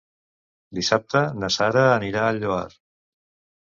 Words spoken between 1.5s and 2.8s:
Sara anirà al Lloar.